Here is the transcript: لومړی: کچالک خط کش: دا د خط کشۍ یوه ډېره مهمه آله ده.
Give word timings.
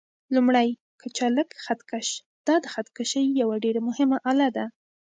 لومړی: 0.35 0.69
کچالک 1.01 1.49
خط 1.63 1.79
کش: 1.89 2.07
دا 2.47 2.55
د 2.63 2.65
خط 2.73 2.87
کشۍ 2.97 3.25
یوه 3.41 3.55
ډېره 3.63 3.79
مهمه 3.87 4.17
آله 4.31 4.47
ده. 4.55 4.65